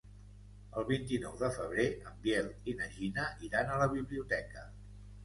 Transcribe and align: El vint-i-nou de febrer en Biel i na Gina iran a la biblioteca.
El 0.81 0.85
vint-i-nou 0.91 1.35
de 1.41 1.49
febrer 1.57 1.85
en 2.11 2.15
Biel 2.23 2.49
i 2.73 2.75
na 2.79 2.87
Gina 2.95 3.27
iran 3.49 3.71
a 3.75 3.77
la 3.83 3.89
biblioteca. 3.93 4.65